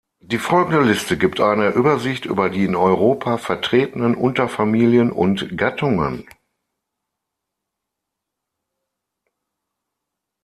[0.23, 6.27] Die folgende Liste gibt eine Übersicht über die in Europa vertretenen Unterfamilien und Gattungen.